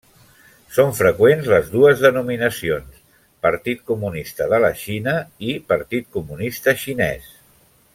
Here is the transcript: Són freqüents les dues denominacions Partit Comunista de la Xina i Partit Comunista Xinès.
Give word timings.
Són 0.77 0.93
freqüents 0.99 1.49
les 1.51 1.69
dues 1.73 2.01
denominacions 2.05 3.03
Partit 3.49 3.85
Comunista 3.93 4.51
de 4.55 4.63
la 4.67 4.75
Xina 4.83 5.17
i 5.53 5.57
Partit 5.75 6.13
Comunista 6.19 6.79
Xinès. 6.87 7.31